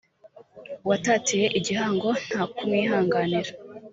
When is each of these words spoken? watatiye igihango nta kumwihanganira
watatiye 0.87 1.45
igihango 1.59 2.09
nta 2.27 2.41
kumwihanganira 2.53 3.51